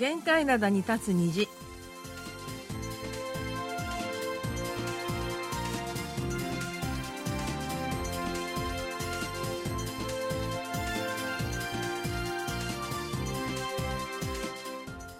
[0.00, 1.46] 限界灘に立つ虹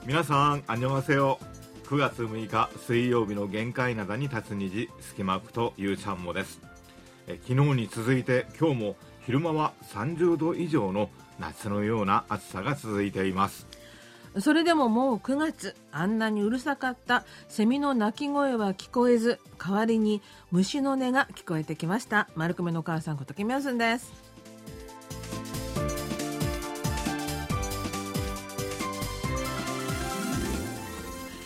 [0.07, 1.39] 皆さん、あんにょがせよ。
[1.85, 6.59] 9月6日水曜日の限界灘に立つ虹、スキマップとゆうちゃんもです。
[7.27, 13.80] え昨日に続いて今日も昼間は30度以上の夏のような暑さが続いています。
[14.39, 17.25] それでももう9月あんなにうるさかった。
[17.49, 22.29] セミの鳴き声は聞こえず代わりに虫の音が聞こえてきました。
[22.37, 24.31] 丸くめのお母さんことキミヨスンです。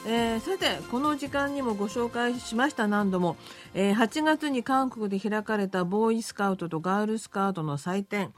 [0.06, 3.37] えーさてこの時間にもご紹介しました何度も、
[3.73, 8.34] えー8月に韓国で開かれたボーイスカウトとガールスカウトの祭典。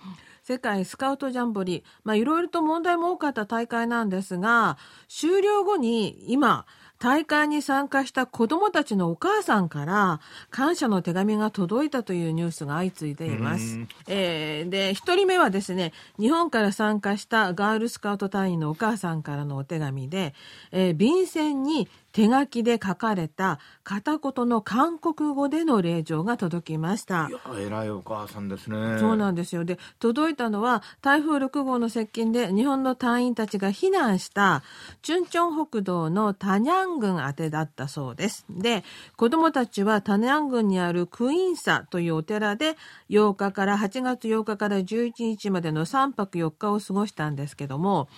[0.46, 6.66] 世界スカウトジャンボリー、まあ、いろいろと問題も多かった大会なんですが終了後に今
[6.98, 13.80] 大会に参加した子どもたちのお母さんから感謝の手紙が届いたというニュースが相次いでいます。
[14.06, 20.34] えーで、一人目はですね、日本から参加したガールスカウト隊員のお母さんからのお手紙で、
[20.72, 27.32] えー便箋に手書きで書かれた片言の韓国語での令状が届きましたい。
[27.60, 28.98] や、偉いお母さんですね。
[28.98, 29.66] そうなんですよ。
[29.66, 34.62] で、届いたのは台風6号の接近で日本の隊員たちが避難した
[35.02, 38.46] チュンチョン北道のタニャン郡宛てだったそうです。
[38.48, 38.82] で、
[39.16, 42.78] 子供たちはタニャン郡にあるクイーンサというお寺で
[43.10, 48.08] 8日から8月8日から11日までの3泊4日を過ごしたんですけども、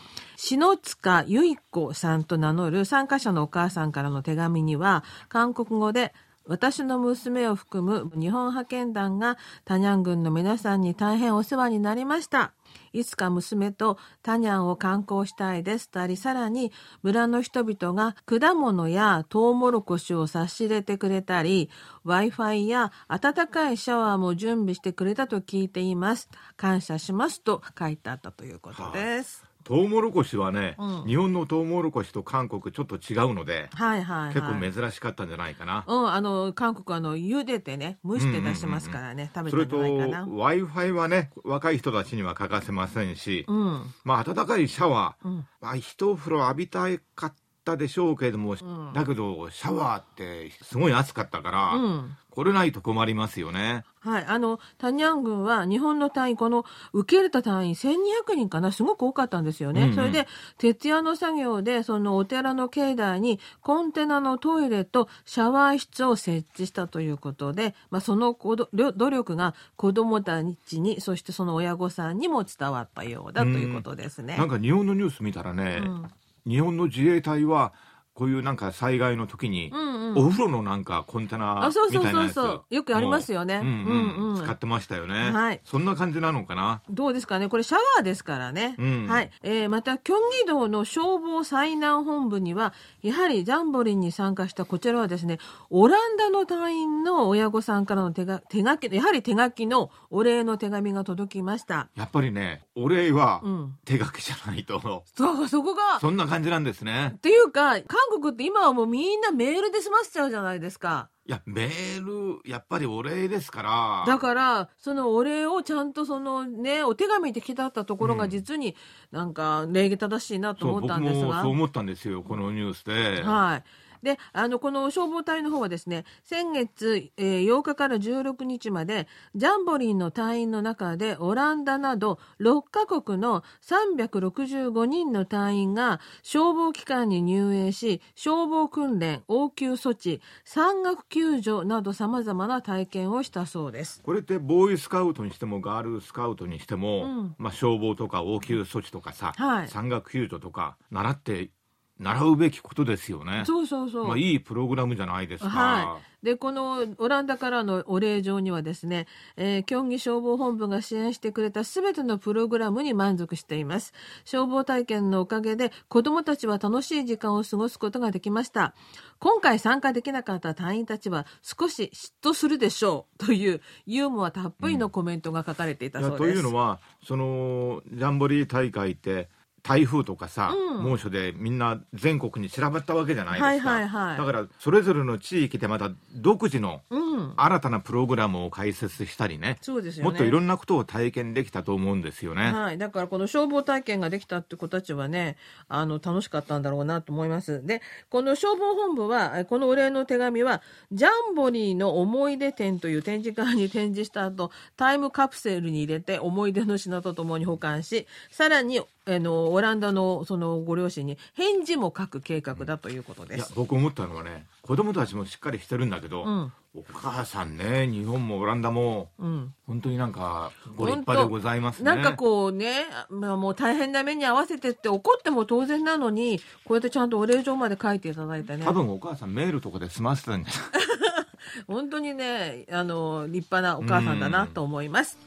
[0.41, 12.53] 篠塚由衣子さんと名乗る参加者のお母さんからの手紙には韓国語で私の娘を含む日本派遣団がタニャン郡の皆さんに大変お世話になりました。
[12.93, 16.71] いつか娘とタニャンを観光したいですとあり、さらに
[17.03, 21.69] 村の人々が果物やトウモロコシを差し入れてくれたり、
[22.07, 26.31] Wi-Fi や温かいシャワーも準備してくれたと聞いています。
[26.57, 29.48] 感謝しますと書いてあったということです。
[29.69, 34.35] トウモロコシはね、うん日本のトウモロコシと韓国ちょっと違うので、はいはいはい。
[34.35, 35.85] 結構珍しかったんじゃないかな。
[35.87, 40.27] うん、あの、韓国はあの、茹でてね、蒸して出しますからね、食それとんじゃないかな。
[40.27, 43.83] Wi-Fi はね若い人たちには欠かせませんし、うん。
[44.05, 47.35] まあ暖かいシャワー、うんまあ一風呂浴びたかっ
[47.69, 52.17] たでしょうけれども、んだけどシャワーってすごい暑かったから、うん。
[52.31, 53.83] これないと困りますよね。
[53.99, 54.25] はい。
[54.25, 59.83] あの、タニャン軍は日本の隊員、この受け入れた隊員1200人かな、すごく多かったんですよね。
[59.83, 74.37] うんうんそれで、徹夜の作業で、そのお寺の境内にコンテナのトイレとシャワー室を設置したということで、まあ、そのこど努力が子供たちに、そしてその親御さんにも伝わったようだということですね。
[74.37, 76.11] なんか日本のニュース見たらね、うん
[76.49, 77.75] 日本の自衛隊は
[78.19, 80.27] こういうなんか災害の時に、うんうん。
[80.27, 82.75] お風呂のなんかコンテナみたいなやつそうそう。
[82.75, 83.61] よくありますよね。
[83.61, 84.33] もううんうんうん。
[84.33, 85.61] うん使ってましたよね、はい。
[85.65, 86.81] そんな感じなのかな？
[86.89, 87.49] どうですかね？
[87.49, 88.75] これシャワーですからね。
[88.79, 89.07] うん。
[89.07, 89.31] はい。
[89.43, 95.39] えーまた、キョンギ道の消防災難本部には、やはりジャンボリンに参加したこちらはですね、
[95.71, 101.89] オランダの隊員の親御さんからの手が手書き、やはり手書きのお礼の手紙が届きました。
[101.95, 103.77] やっぱりねお礼はうん。
[103.85, 104.81] 手書きじゃないと、
[105.15, 107.13] そう、そこが、そんな感じなんですね。
[107.17, 111.11] っていうか、韓国って今はもうみんなメールで済ませちゃうじゃないですか。
[111.27, 118.75] いやメールやっぱりお礼ですからだから、そのお礼をちゃんとそのね、お手紙で来たったところが実に
[119.11, 121.27] なんか礼儀正しいなと思ったそう僕んですが。
[121.27, 123.65] もそう思ったんですよこのニュースで、はい。
[124.03, 144.03] で、あの、この消防隊の方はですね、先月、えー8日から16日まで、ジャンボリンの隊員の中で、オランダなど6カ国の365人の隊員が消防機関に入営し、消防訓練、応急措置、山岳救助など様々な体験をしたそうです。
[144.03, 151.51] これってボーイスカウトにしてもガールスカウトにしても、うんまあ、消防とか応急措置とかさ、はい山岳救助とか習って
[151.99, 153.43] 習うべきことですよね。
[153.45, 154.09] そうそうそう。
[154.09, 155.51] まあ、いいプログラムじゃないですか。
[155.51, 156.27] はい。
[156.27, 159.07] で、このオランダからのお礼状にはですね、
[159.37, 163.93] えー、競技消防本部が支援してくれたすべてのプログラムに満足しています。
[164.25, 168.75] 消防体験のおかげで子供たちは楽しい時間を過ごすことができました。
[169.21, 176.19] 今回参加できなかった隊員たちは少し嫉妬するでしょうというユーモアたっぷりのコメントが書かれていたそうです。
[176.19, 179.29] というのはそのジャンボリー大会って
[179.63, 192.53] 台風とかさ、うん猛暑でみんな全国に散らばったわけじゃないですか、はいはいはいだからそれぞれの地域でまた独自のうんうん新たなプログラムを開設したりねそうですよねもっといろんなことを体験できたと思うんですよね。
[192.53, 192.79] はい。
[192.79, 195.37] だからこの消防体験ができたって子たちはね、
[195.69, 197.65] あの、楽しかったんだろうなと思います。
[197.65, 200.63] で、この消防本部は、えこのお礼の手紙は、
[200.93, 213.39] ジャンボリーの思い出展という展示会に展示した後、タイムカプセルに入れて思い出の品とともに保管し、さらに、あの、オランダのそのご両親に返事も書く計画だということです。
[213.39, 219.55] いや僕思ったのはね子供たちもしっかりしてるんだけど、うんお母さんね日本もオランダもうん。
[219.67, 221.85] 本当になんかご立派でございますね。
[221.91, 228.65] なんかこうね、まあ、もう大変な目に合わせてって怒っても当然なのに、こうやってちゃんとお礼状まで書いていただいてね。
[228.65, 231.65] 多分お母さんメールとかで済ませたんじゃない？
[231.67, 235.19] 本当にね、あの、立派なお母さんだなと思います。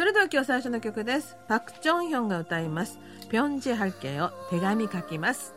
[0.00, 1.36] それでは今日最初の曲です。
[1.46, 2.98] パク・チョンヒョンが歌います。
[3.28, 5.54] ピョンジハルケを手紙書きます。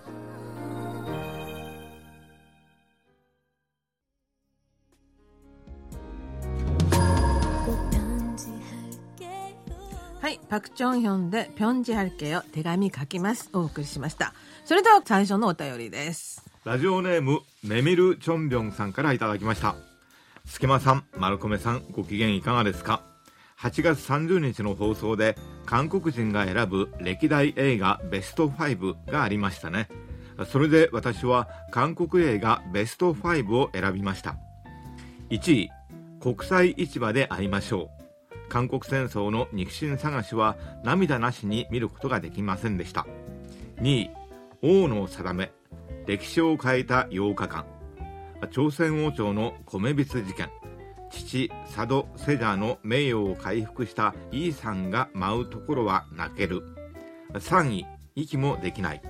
[10.20, 13.50] はい、パク・チョンヒョンでピョンジハルケを手紙書きます。
[13.54, 14.34] お送りしました。
[14.66, 16.44] それでは最初のお便りです。
[16.66, 19.78] ラジオネームメミル・チョンビョンさんからいただきました
[20.46, 23.13] 隙間さん丸米さんご機嫌いかがですか？
[23.64, 29.88] 8月30日の放送で韓国人が選ぶ歴代映画ベスト5がありましたね。
[30.52, 34.36] それで私は韓国映画ベスト5を選びました。
[35.30, 35.70] 1位
[36.20, 37.90] 国際市場で会いましょ
[38.38, 38.50] う。
[38.50, 43.08] 韓国戦争の肉親探しは涙なしに見ることができませんでした。
[43.78, 44.10] 2位
[44.62, 45.54] 王の定め
[46.06, 47.66] 歴史を変えた8日間。
[48.52, 50.50] 朝鮮王朝の米びつ事件。
[51.14, 56.64] 父佐渡セジャーの名誉を回復したイーさんが舞うところは泣ける。
[57.34, 59.02] 3位息もできない。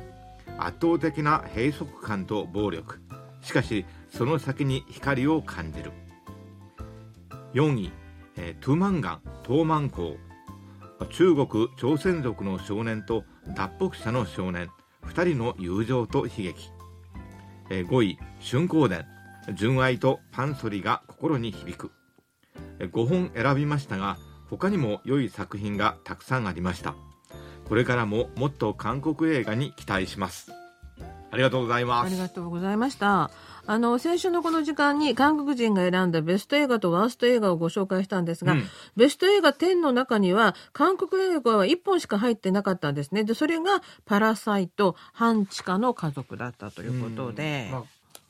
[0.58, 3.00] 圧倒的な閉塞感と暴力。
[3.42, 5.92] しかしその先に光を感じる。
[7.54, 7.92] 4位、
[8.38, 10.18] えトゥマンガン東満港
[11.10, 13.24] 中国朝鮮族の少年と
[13.56, 14.70] 脱北者の少年。
[15.04, 16.72] 2人の友情と悲劇。
[17.70, 19.06] え5位春光伝
[19.54, 21.92] 純愛とパンソリが心に響く
[22.80, 24.18] えー5本選びましたが
[24.50, 26.96] 他にも良い作品がたくさんありました
[27.66, 30.52] これからももっと韓国映画に期待します
[31.32, 33.32] ありがとうございますありがとうございました。
[33.66, 38.64] あの、先週のこの時間に韓国人が選んだベスト映画とワースト映画をご紹介したんですが、うん
[38.96, 43.24] ベスト映画10の中には、韓国映画は1本しか入ってなかったんですね。
[43.24, 47.70] で、それが、パラサイト、半地下の家族だったということで。
[47.72, 47.84] まあ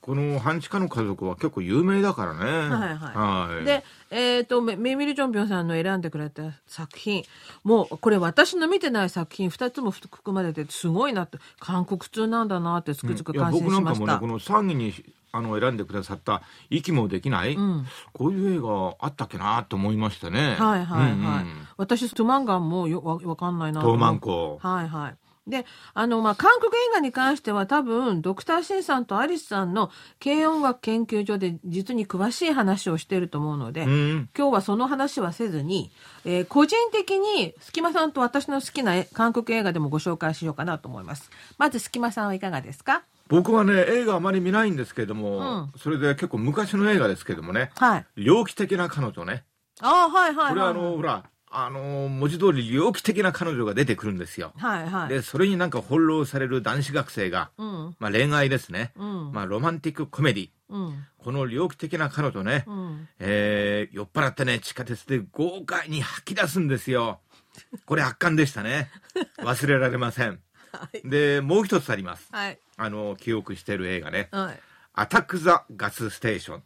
[0.03, 2.75] この半地下の家族は結構有名だからね。
[2.75, 3.55] はいはい。
[3.55, 3.65] はい。
[3.65, 7.23] で、えっ、と、メメミル・ジョンピョンさんの選んでくれた作品、
[7.63, 14.19] もう、これ私の見てない作品2つも含まれてて、すごいなって、韓国通なんだなってつくづく感心僕なんかしました。
[14.19, 14.93] もねこの3位に
[15.31, 17.85] あの選んでくださった「息もできない」ん。
[18.13, 20.55] こういう映画あったっけなと思いましたね。
[20.59, 21.11] はいはいはい。
[21.11, 21.67] うんうん。
[21.77, 23.97] 私、トゥマンガンもよわわかんないなと思う。
[23.97, 25.17] 東満港はいはい。
[25.45, 29.91] で、あの、まあ、韓国映画に関しては多分、ドクターシンさんとアリスさんの
[30.23, 35.91] 軽音楽研究所で実に詳しい話をしていると思うので、うん今日はその話はせずに、
[36.23, 41.29] えー個人的に、隙間さんと私の好きなえ韓国映画でもご紹介しようかなと思います。
[41.57, 43.03] まず、隙間さんはいかがですか？
[43.27, 48.05] 僕はね映画あまり見ないんですけれども、うんそれで結構昔の映画ですけどもねはい。
[48.23, 49.43] 「猟奇的な彼女ね」
[49.81, 50.49] ああ、はいはいはい。
[50.49, 51.23] これはあのほら
[51.55, 55.09] あの文字通り猟奇的な彼女が出てくるんですよはいはい。
[55.09, 57.95] でそれになんか翻弄される男子学生が、うん。
[57.99, 59.31] まあ、恋愛ですね、うん。
[59.31, 61.05] まあ、ロマンティックコメディうん。
[61.19, 63.07] この猟奇的な彼女ね、うん。
[63.19, 67.19] えー酔っ払ってね地下鉄で豪快に吐き出すんですよ
[67.85, 68.89] これ圧巻でしたね
[69.37, 70.39] 忘れられません
[70.71, 71.07] はい。
[71.07, 72.57] でもう一つありますはい。
[72.77, 74.59] あの記憶してる映画ねはい。
[74.95, 76.63] 「アタック・ザ・ガス・ステーション」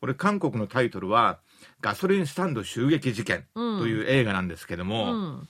[0.00, 1.38] これ韓国のタイトルは
[1.80, 5.48] 「ガソリンスタンド襲撃事件」という映画なんですけどうも、ん。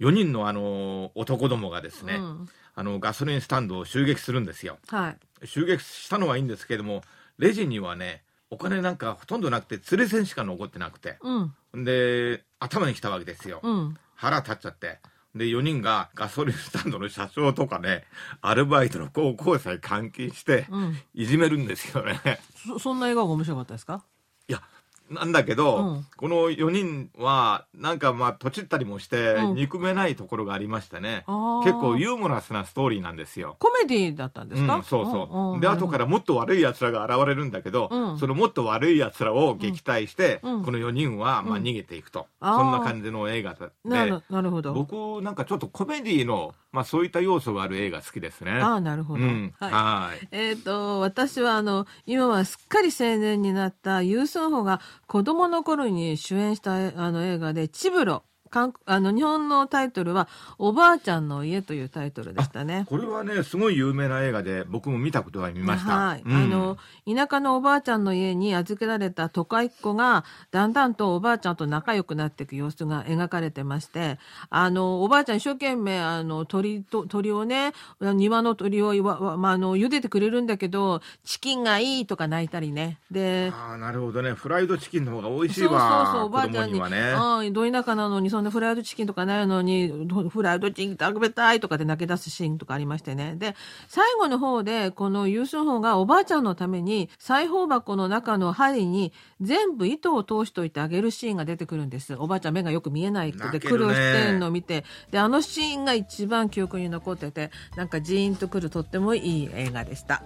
[0.00, 2.48] 4人のあの男どもがですね、うん
[2.78, 5.46] あのガソリンスタンドを襲撃するんですよはい。
[5.46, 7.02] 襲撃したのはいいんですけども
[7.38, 11.84] レジにはねお金なんかほとんどなくて釣り銭しか残ってなくてうん。
[11.84, 13.96] で頭に来たわけですよ、うん。
[14.14, 14.98] 腹立っちゃって
[15.34, 18.04] で4人がガソリンスタンドの社長とかね
[18.42, 20.98] アルバイトの高校生監禁してうん。
[21.14, 22.20] いじめるんですよね
[22.66, 24.04] そ そんな映画が面白かったですか？
[24.48, 24.62] いや
[25.10, 31.24] なんだけど、うんこの4人は、なんかまあ、とちったりもして、うん憎めないところがありましてね。
[31.26, 33.56] あー結構ユーモラスなストーリーなんですよ。
[33.58, 35.54] コメディだったんですか、うん、そうそう。
[35.54, 42.26] んんで、後からもっと悪い奴らが現れるんだけど、うんそのもっと悪い奴らを撃退して、うんこの4人は、まあ、うん逃げていくと。
[42.40, 43.68] そんな感じの映画で。
[43.84, 44.72] なるなるほど。
[44.72, 48.52] 僕、なんかちょっとコメディの、まあ、そういった要素がある映画好きですね。
[48.52, 49.22] ああ、なるほど。
[49.22, 49.54] うん。
[49.58, 49.70] はい。
[49.70, 50.28] はい。
[50.30, 58.24] えっ、と、私はあの、今はすっかり青年になったユースンホが子供の頃に主演したあの映画で、チブロ。
[58.56, 62.86] 韓あの日本のタイトルは「おばあちゃんの家」というタイトルでしたね。
[62.88, 65.96] これはね、すごい有名な映画で、僕も見たことが見ました。
[65.96, 74.18] はい、うんあの田舎のおばあちゃんの家に預けられた都会っ子がだんだんとおばあちゃんと仲良くなっていく様子が描かれてまして
[74.50, 84.32] あのおばあちゃん一生懸命あの鳥と鳥をね庭の鳥をわわまあ、あの茹でてくれるんだけどチキンがいいとか泣いたりねでああ、なるほどね。
[84.32, 86.10] フライドチキンの方が美味しいそうそうわ。
[86.12, 87.12] そうおばあちゃんにね。
[87.14, 89.88] ああど田舎なのにそんなフライドチキンとかないのに
[90.30, 93.34] フライドチキン食べたいとかで泣き出すシーンとかありましてね。
[93.36, 93.54] で
[93.88, 102.14] 最後の方でこのユースンホがおばあちゃんのために裁縫箱の中の針に全部糸を通しといてあげるシーンが出てくるんです。
[102.14, 103.78] おばあちゃん目がよく見えないくて泣けるね。
[103.78, 104.84] 苦労してんのを見て。
[105.10, 110.22] であのシーンが一番記憶に残っててなんかジーンとくるとってもいい映画でした。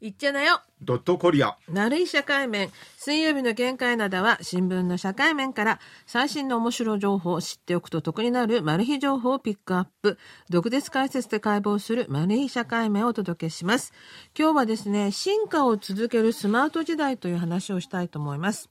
[0.00, 0.60] いっちゃなよ。
[0.82, 1.56] ドットコリア。
[1.70, 2.70] なるい社会面。
[2.98, 10.18] 水曜日の限界などは新聞の社会面から最新の面白情報を知っておくと得になるマル秘情報をピックアップ。
[10.50, 13.94] 独舌解説で解剖するマル秘社会面をお届けします。
[14.38, 18.68] 今日はですね進化を続けるスマート時代という話をしたいと思います。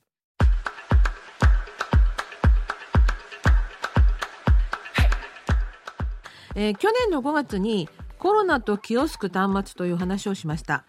[6.57, 7.89] えー去年の5月に
[8.19, 10.85] コロナとキオスク端末という話をしました。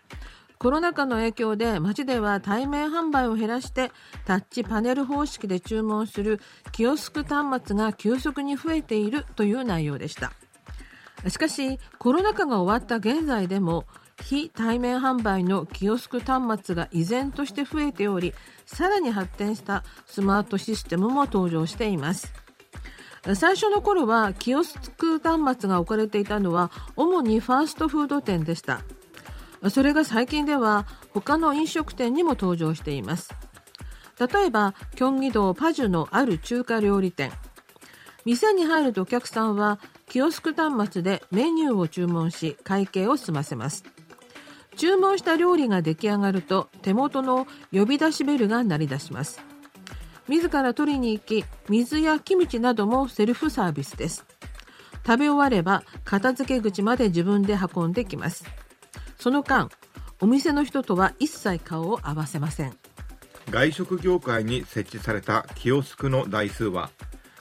[0.58, 3.92] コロナ禍の影響で街では対面販売を減らして
[4.24, 6.40] タッチパネル方式で注文する
[6.72, 10.32] キオスク端末が急速に増えているという内容でした。
[11.28, 13.84] しかしコロナ禍が終わった現在でも
[14.22, 18.32] 非対面販売のキオスク端末が依然として増えており
[18.64, 22.32] さらに発展したスマートシステムも登場しています。
[23.34, 28.82] 最初の頃はキオスク端末が置かれていたのは主にファーストフード店でした。
[29.70, 33.34] それが最近では他の飲食店にも登場しています。
[34.18, 37.32] 例えば京畿道パジュのある中華料理店。
[38.24, 43.84] 店に入るとお客さんはキオスク端末でメニューを注文し会計を済ませます。
[44.76, 49.40] 注文した料理が出来上がると手元の呼び出しベルが鳴り出します。
[50.28, 54.24] 自ら取りに行き水やキムチなどもセルフサービスです。
[55.06, 58.44] 食べ終われば片付け口まで自分で運んできます。
[59.18, 59.68] その間
[60.20, 62.76] お店の人とは一切顔を合わせません。
[63.50, 66.90] 外食業界に設置されたキオスクの台数は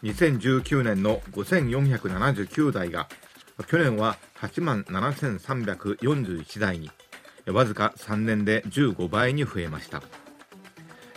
[0.04, 3.08] 2019年の5479台が
[3.68, 6.92] 去年は8万7341台に
[7.48, 10.04] わずか3年で15倍に増えました。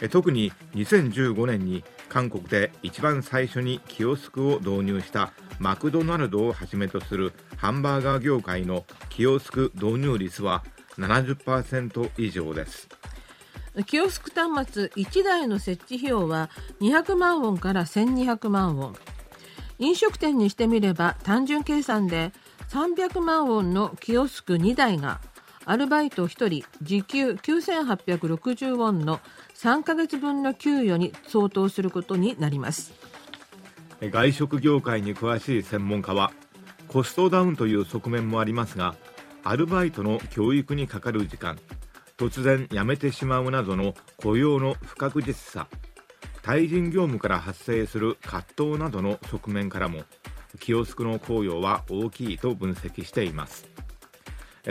[0.07, 10.62] 特に2015年に韓国で一番最初にキオスクを導入したマクドナルドをはじめとするハンバーガー業界のキオスク導入率は
[10.99, 12.88] 70%以上です。
[13.87, 16.50] キオスク端末1台の設置費用は
[16.81, 18.95] 200万ウォンから1200万ウォン。
[19.81, 22.33] 飲食店にしてみれば単純計算で
[22.71, 25.21] 300万ウォンのキオスク2台が
[25.64, 29.21] アルバイト1人時給9860ウォンの
[29.59, 32.93] 3ヶ月分の給与に相当することになります。
[34.00, 36.31] 外食業界に詳しい専門家は
[36.87, 38.95] コストダウンという側面もありますが
[39.43, 41.59] アルバイトの教育にかかる時間
[42.17, 45.67] 突然辞めてしまうなどの雇用の不確実さ
[46.43, 50.03] 対人業務から発生する葛藤などの側面からも
[50.61, 53.69] キオスクの効用は大きいと分析しています。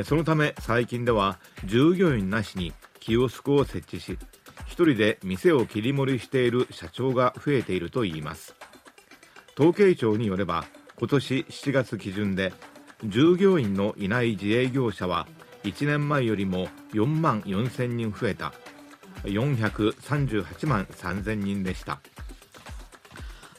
[0.04, 4.18] そのため最近では従業員なしにキオスクを設置し
[4.66, 8.56] 一人で店を切り盛りしている社長が増えているといいます。
[9.58, 10.66] 統計庁によれば
[11.00, 12.54] 今年7月基準で
[13.06, 15.28] 従業員のいない自営業者は
[15.64, 18.54] 1年前よりも4万4000人増えた。
[19.24, 22.00] 438万3000人でした。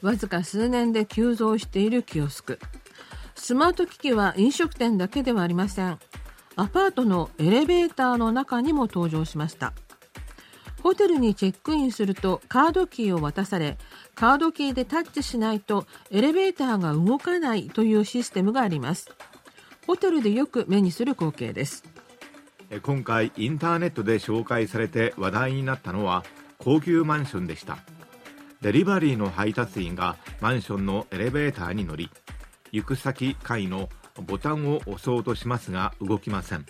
[0.01, 2.59] わずか数年で急増しているキオスク。
[3.35, 5.99] スマート機器は飲食店だけではありません。
[6.55, 9.73] アパートのエレベーターの中にも登場しました。
[10.81, 13.77] ホテルにチェックインするとカードキーを渡され
[14.15, 19.09] カードキーでタッチしないとエレベーターが動かないというシステムがあります。
[19.87, 21.83] ホテルでよく目にする光景です。
[22.83, 26.23] 今回インターネットで紹介されて話題になったのは
[26.59, 27.79] 高級マンションでした。
[28.61, 32.09] デリバリーの配達員がマンションのエレベーターに乗り
[32.71, 33.89] 行く先階の
[34.27, 36.65] ボタンを押そうとしますが動きません。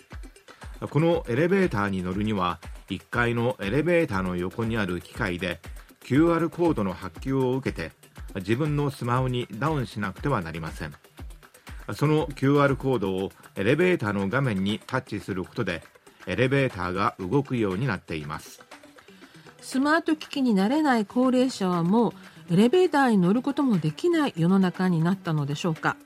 [0.80, 2.58] このエレベーターに乗るには
[2.90, 5.60] 1階のエレベーターの横にある機械で
[6.02, 7.92] QR コードの発給を受けて
[8.36, 10.94] 自分のスマホにダウンしなくてはなりません。
[11.94, 15.82] その QR コードをエレベーターの画面にタッチすることで
[16.26, 18.62] エレベーターが動くようになっています。
[19.60, 22.12] スマート機器に慣れない高齢者はもう
[22.54, 25.96] エレベーターに乗ることもできない世の中になったのでしょうか。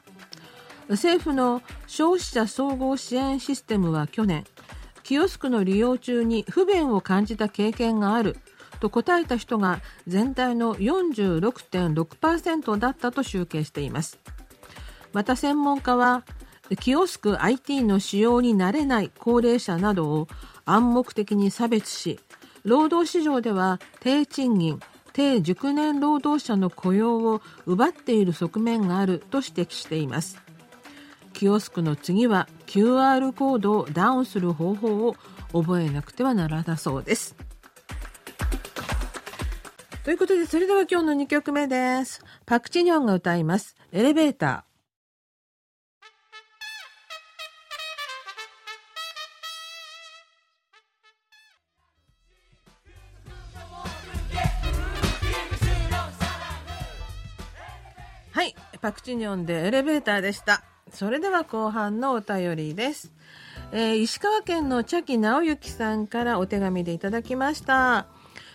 [0.89, 4.45] 政府の消費者総合支援システムは去年
[5.05, 8.37] キオスクの利用中に不便を感じた経験がある。
[8.81, 14.19] と答えた人が全体の46.6%だったと集計しています。
[15.13, 16.25] また専門家は
[16.81, 20.29] キオスク IT の使用に慣れない高齢者などを
[20.65, 22.19] 暗黙的に差別し
[22.65, 24.81] 労働市場では低賃金
[25.13, 30.44] 低熟年労働者の雇用を奪っている側面があると指摘しています。
[31.35, 35.17] キオスクの次は QR コードをダウンする方法を
[35.53, 37.37] 覚えなくてはならなそうです
[40.05, 42.23] ということで、それでは今日の2曲目です。
[42.45, 43.75] パクチニョンが歌います。
[43.91, 58.37] エレベーター。
[58.37, 60.63] はい、パクチニョンでエレベーターでした。
[60.95, 63.13] それでは後半のお便りです。
[63.73, 68.07] えー、石川県の茶木直之さんからお手紙でいただきました。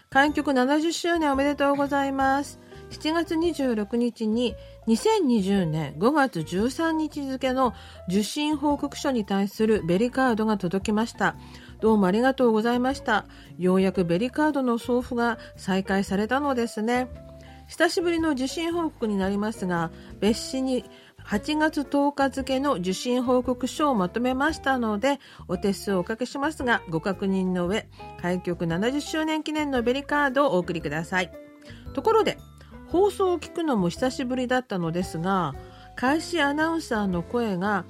[0.09, 2.59] 開局70周年おめでとうございます。
[2.91, 4.55] 7月26日に
[4.87, 7.73] 2020年5月13日付の
[8.07, 11.35] 受信報告書に対するベリカードが届きました。
[11.81, 13.25] どうもありがとうございました。
[13.57, 17.09] ようやくベリカードの送付が再開されたのですね。
[17.67, 20.85] 久しぶりの受信報告になりますが、別紙に
[21.29, 27.87] 8月10日付の受信報告書をまとめましたので、お手数をおかけしますが、ご確認の上、
[28.19, 31.31] 開局70周年記念のベリカードをお送りください。
[31.93, 32.39] ところで、
[32.87, 35.53] 放送を聞くのも久しぶりだったのですが、
[35.95, 37.85] 開始アナウンサーの声が、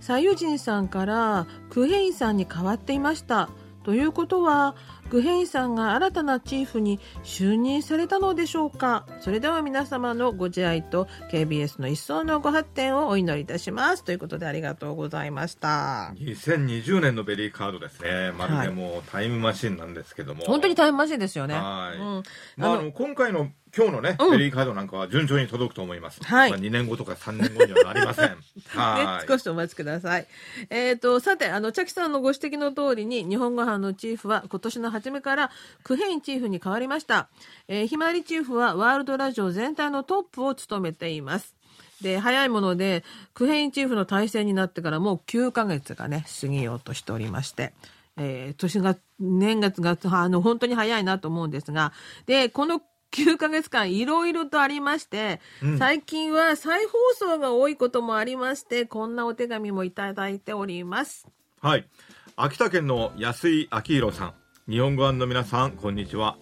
[0.00, 3.50] サユジンさんからクヘインさんに変わっていました。
[3.84, 4.74] ということは、
[5.10, 9.06] グヘイさんが新たなチーフに就任されたのでしょうか？
[9.18, 14.04] それでは皆様のご自愛と KBS の一層のご発展をお祈りいたします。
[14.04, 16.14] ということでありがとうございました。
[16.16, 18.30] 2020年のベリーカードですね。
[18.38, 21.54] まるでもうタイムマシンなんですけども、はい、本当にタイムマシンですよね。
[21.54, 22.22] はい、うん、
[22.56, 26.22] まあ、あの今回の今日のね、ベリーカードなんかは順調に届くと思います。
[26.24, 26.50] はい。
[26.50, 28.36] まあ、2年後とか3年後にはなりません。
[28.74, 30.26] はい、少しお待ちください。
[30.70, 35.50] えっ、ー、と、さて、あの、チャキさんのご指摘の通りに、日本語班のチーフは今年の初めから
[35.84, 37.28] クヘインチーフに変わりました。
[37.68, 41.54] えー、ひまわりチーフはワールドラジオ全体のトップを務めています。
[42.02, 43.04] で、早いもので、
[43.34, 47.72] クヘインチーフの体制になってからもう9ヶ月がね、過ぎようとしておりまして。
[48.16, 51.92] えー、年が、年月が、あの、本当に早いなと思うんですが、
[52.26, 61.26] で、この9ヶ月間いろいろとありまして、うん、最近は再放送が多いこともありまして、こんなお手紙もいただいております。
[61.60, 61.88] はい。
[62.36, 64.34] 秋田県の安井明宏さん。
[64.70, 66.36] 日本語版の皆さん、こんにちは。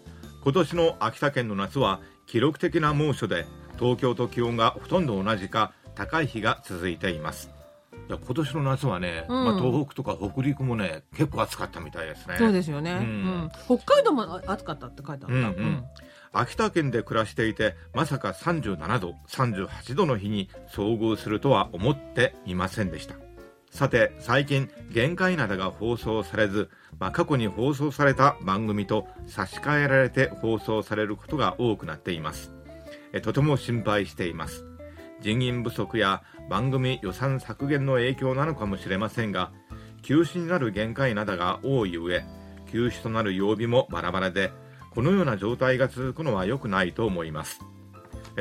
[0.45, 3.47] 今年の秋田県の夏は記録的な猛暑で、
[3.79, 7.51] 東京と気温がほとんど同じか高い日が続いています。
[8.09, 13.01] いや今年の夏はね、うん、まあ、東北とか北陸もね結構暑かったみたいですねそうですよね、うん、う
[13.47, 15.85] ん、北海道も暑かったって書いてあった、うんうん
[16.33, 23.17] 秋田県で暮らしていてまさか37度38度の日に遭遇するとは思っていませんでした。
[23.71, 32.53] さて最近限界灘が放送されず、まあ、過去に放送された番組と差し替えられて放送されることが多くなっています。
[33.13, 34.65] えとても心配しています。
[35.21, 39.53] 人員不足や番組予算削減の影響なのかもしれませんが
[40.03, 42.25] 休止になる限界灘が多い上
[42.71, 44.53] 休止となる曜日もバラバラで
[44.99, 47.61] このような状態が続くのは良くないと思います。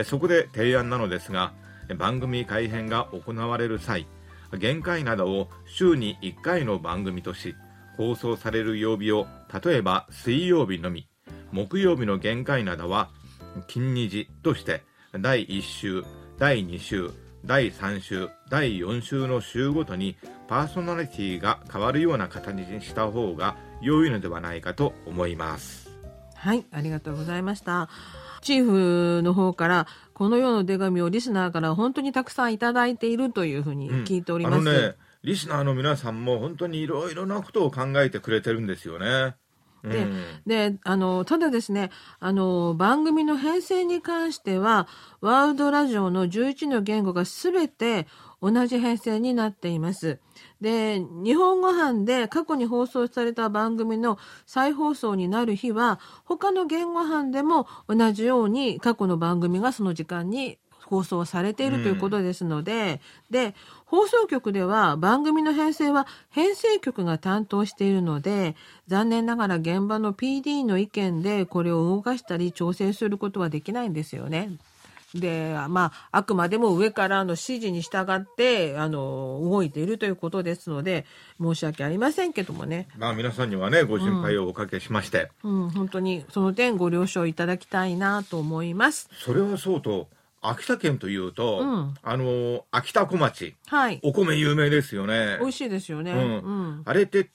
[0.06, 1.54] そこで提案なのですが
[2.00, 4.08] 番組改編が行われる際
[4.58, 7.54] 限界などを週に1回の番組とし
[7.96, 9.28] 放送される曜日を
[9.64, 11.08] 例えば水曜日のみ
[11.52, 13.12] 木曜日の限界などは
[13.68, 14.82] 金日として
[15.14, 16.04] 第1週
[16.40, 17.12] 第2週
[17.46, 20.18] 第3週第4週の週ごとに
[20.48, 25.87] パーソナリティが変わるような形にした方が良いのではないかと思います。
[26.38, 27.90] はい、ありがとうございました。
[28.42, 34.60] チーフの方からこのような手紙をリスナーから本当にたくさんいただいているというふうに聞いております。
[34.62, 39.36] うん、あのね、リスナーの皆さんも本当にいろいろなことを考えてくれてるんですよね。
[39.84, 44.88] で、うんで、あの、ただですね、あの、番組の編成に関しては、
[45.22, 48.08] ワールドラジオの11の言語がすべて
[48.42, 50.20] 同じ編成になっています。
[50.62, 68.56] で、日本語版で過去に放送された番組の再放送になる日は、他の言語版でも同じように過去の番組がその時間に放送されているということですので、で、放送局では番組の編成は編成局が担当しているので、
[68.88, 74.52] 残念ながら現場の PD の意見でこれを動かしたり調整することはできないんですよね。
[75.16, 81.06] で、まあ、あくまでも上からの指示に従って、あの、動いているということですので、
[81.42, 82.88] 申し訳ありませんけどもね。
[82.98, 89.10] まあ皆さんにはね、ご心配をおかけしまして、うん、本当にその点ご了承いただきたいなと思います。
[89.14, 90.08] それはそうと、
[90.42, 94.00] 秋田県というと、うんあの、秋田小町、はい。
[94.04, 95.38] お米有名ですよね。
[95.40, 96.12] 美味しいですよね。
[96.12, 96.82] うんうん。
[96.86, 97.30] あれって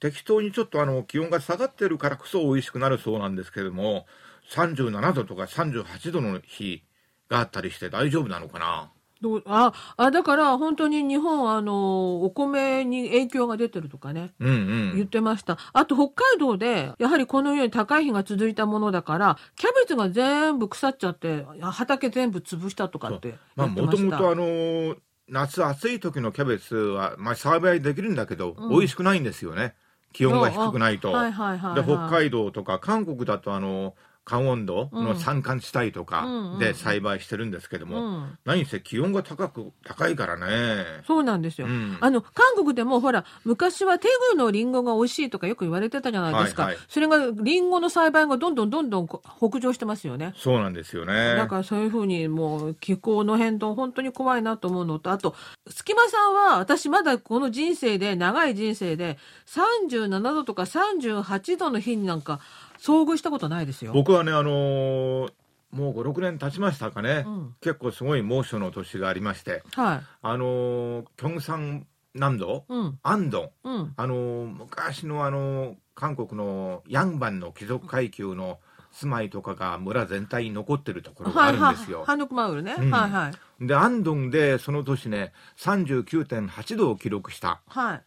[0.00, 4.06] 適当にちょっとあの気温が下がってるからこそ美味しくなるそうなんですけども
[4.50, 6.82] 37度とか38度の日
[7.28, 8.90] があったりして大丈夫なのかな？
[9.20, 14.32] どうあ、あ、だから本当に日本あの、お米に影響が出てるとかね。
[14.38, 15.58] うんうん言ってました。
[15.72, 23.66] あと北海道で、やはりこのように高い日が続いたものだから、キャベツが全部腐っちゃって、畑全部潰したとかってまあ。
[23.66, 24.94] もともとあの
[25.28, 29.74] 夏暑い時のキャベツは、まあ、栽培できるんだけど、うん美味しくないんですよね
[30.12, 31.10] 気温が低くないと。
[31.10, 31.74] はいはいはい、はい。
[31.74, 33.94] で北海道とか韓国だとあの
[34.28, 38.38] 寒温度の山間地帯とかうんうんで栽培してるんですけども、うん。
[38.44, 40.84] 何せ気温が高く高いからね。
[41.06, 41.66] そうなんですよ。
[41.66, 46.64] うんあの、韓国でもほら、昔はテグのリンゴが美味しいとかよく言われてたじゃないですか。
[46.64, 50.34] はいはいそれが、リンゴの栽培がどんどんどんどんこ北上してますよね。
[50.36, 51.34] そうなんですよね。
[51.36, 55.34] だからそういうふうにもう気候の変動本当に怖いなと思うのと、あと、
[55.68, 62.40] 隙間さんは私まだこの人生で、長い人生で37度とか38度の日になんか
[62.78, 63.92] 遭遇したことないですよ。
[63.92, 65.32] 僕はねあのー
[65.70, 70.00] もう56年経ちましたかね、うん結構すごい猛暑の年がありましてはい。
[70.22, 72.98] あのーキョンサン南道うん。
[73.02, 73.92] アンドンうん。
[73.96, 78.60] あのー昔のあのー韓国のヤンバンの貴族階級の
[78.92, 82.04] 住まいとかが村全体に残ってるところがあるんですよ。
[82.06, 82.74] ハヌクマウルね。
[82.78, 83.66] うんはいはい。
[83.66, 88.02] でアンドンでその年ね39.8度を記録したはい。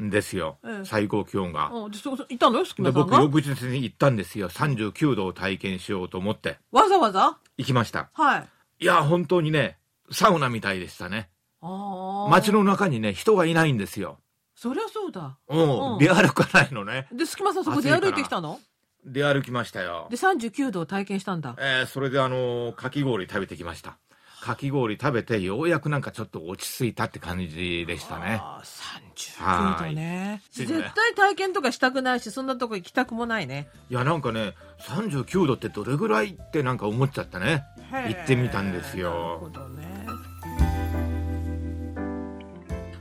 [0.00, 0.84] んですよ、ええ。
[0.84, 1.70] 最高気温が。
[1.72, 2.58] うんでそそいたの？
[2.58, 3.18] よ、隙で間さんが？
[3.20, 4.48] 僕翌日に行ったんですよ。
[4.48, 6.58] 39度を体験しようと思って。
[6.72, 7.38] わざわざ？
[7.56, 8.10] 行きました。
[8.12, 8.48] はい。
[8.80, 9.78] いや本当にね
[10.10, 11.30] サウナみたいでしたね。
[11.60, 12.30] ああ。
[12.30, 14.18] 街の中にね人がいないんですよ。
[14.56, 15.36] そりゃそうだ。
[15.48, 15.98] うん、うん。
[15.98, 17.06] 出歩かないのね。
[17.12, 18.60] で、隙間さんそこで歩いてきたの？
[19.04, 20.06] 出歩きましたよ。
[20.10, 21.54] で、39度を体験したんだ。
[21.58, 23.98] えーそれであのかき氷食べてきました
[24.44, 30.28] かき氷食べてようやくなんかちょっと落ち着いたって感じでしたねああ、39度ね。
[30.28, 33.68] はい絶対体験とかしたくないし、そんなとこ行きたくもないね。
[33.88, 40.06] いやなんかね39度ってどれぐらいってなんか思っちゃったね行ってみたんですよなるほどね。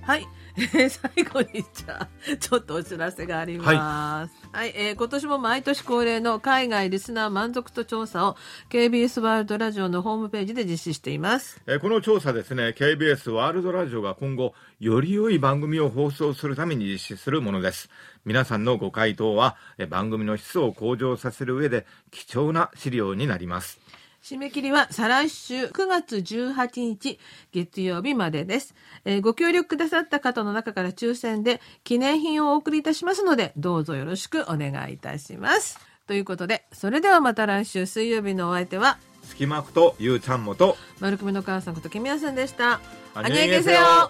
[0.01, 0.25] はい。
[0.55, 4.33] え ー最後にじゃあちょっとお知らせがあります。
[4.51, 8.37] はい、えー今年も毎年恒例の海外リスナー満足度調査を
[8.69, 11.61] KBS ワールドラジオのホームページで実施しています。
[11.65, 17.89] えーこの調査ですね KBS ワールドラジオが今後より良い番組を放送するために実施するものです
[18.25, 23.79] 皆さんのご回答はえー番組の質を向上させる上で貴重な資料になります
[24.23, 27.19] 締め切りは再来週9月18日
[27.51, 35.77] 月曜日までです、えー、ご協力くださった方の中から抽選で記念品をお送りいたしますので、どうぞよろしくお願いいたします。
[36.07, 42.79] ということで、それではまた来週水曜日のお相手は、スキマクとゆうちゃんもと、丸組の母さんことケミヤさんでした。
[43.13, 44.09] あげげせよ